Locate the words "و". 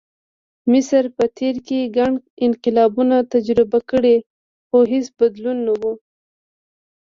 5.79-5.81